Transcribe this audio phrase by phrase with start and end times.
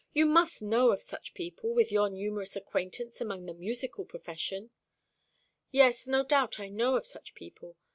[0.13, 4.71] You must know of such people, with your numerous acquaintance among the musical profession"
[5.71, 7.77] "Yes, no doubt I know of such people.